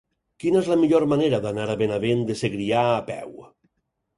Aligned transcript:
Quina 0.43 0.61
és 0.61 0.69
la 0.71 0.77
millor 0.83 1.03
manera 1.11 1.39
d'anar 1.43 1.67
a 1.73 1.75
Benavent 1.83 2.25
de 2.31 2.39
Segrià 2.43 2.83
a 2.95 2.99
peu? 3.11 3.31